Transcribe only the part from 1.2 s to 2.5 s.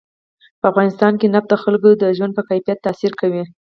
نفت د خلکو د ژوند په